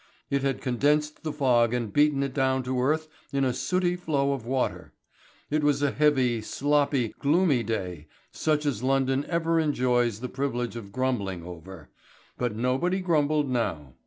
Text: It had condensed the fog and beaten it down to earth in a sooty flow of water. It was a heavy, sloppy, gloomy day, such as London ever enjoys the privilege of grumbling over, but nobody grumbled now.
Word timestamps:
It 0.31 0.41
had 0.41 0.61
condensed 0.61 1.21
the 1.21 1.31
fog 1.31 1.75
and 1.75 1.93
beaten 1.93 2.23
it 2.23 2.33
down 2.33 2.63
to 2.63 2.81
earth 2.81 3.07
in 3.31 3.45
a 3.45 3.53
sooty 3.53 3.95
flow 3.95 4.33
of 4.33 4.47
water. 4.47 4.93
It 5.51 5.63
was 5.63 5.83
a 5.83 5.91
heavy, 5.91 6.41
sloppy, 6.41 7.13
gloomy 7.19 7.61
day, 7.61 8.07
such 8.31 8.65
as 8.65 8.81
London 8.81 9.23
ever 9.27 9.59
enjoys 9.59 10.19
the 10.19 10.27
privilege 10.27 10.75
of 10.75 10.91
grumbling 10.91 11.43
over, 11.45 11.91
but 12.35 12.55
nobody 12.55 12.99
grumbled 12.99 13.47
now. 13.47 13.93